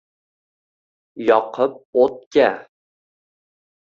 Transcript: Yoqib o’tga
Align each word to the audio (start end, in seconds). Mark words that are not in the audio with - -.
Yoqib 1.27 1.75
o’tga 2.05 2.49